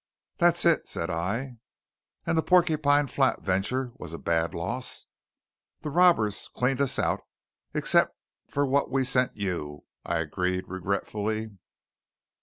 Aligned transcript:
"That's 0.37 0.65
it," 0.65 0.87
said 0.87 1.11
I. 1.11 1.57
"And 2.25 2.35
the 2.35 2.41
Porcupine 2.41 3.05
Flat 3.05 3.43
venture 3.43 3.91
was 3.97 4.13
a 4.13 4.17
bad 4.17 4.55
loss?" 4.55 5.05
"The 5.81 5.91
robbers 5.91 6.49
cleaned 6.55 6.81
us 6.81 6.97
out 6.97 7.21
there 7.71 7.79
except 7.81 8.17
for 8.47 8.65
what 8.65 8.89
we 8.89 9.03
sent 9.03 9.37
you," 9.37 9.83
I 10.03 10.17
agreed 10.17 10.67
regretfully. 10.67 11.51